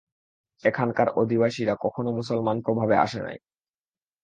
[0.63, 3.37] এখানকার অধিবাসীরা কখনও মুসলমান-প্রভাবে আসে নাই।